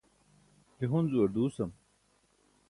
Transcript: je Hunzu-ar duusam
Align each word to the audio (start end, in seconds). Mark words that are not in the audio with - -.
je 0.79 0.85
Hunzu-ar 0.91 1.29
duusam 1.33 1.71